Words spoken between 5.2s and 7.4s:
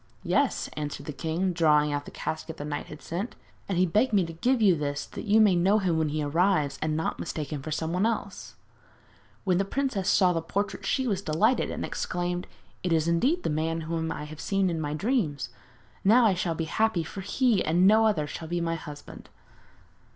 you may know him when he arrives and not